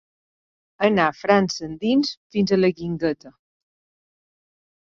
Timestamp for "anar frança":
0.87-1.67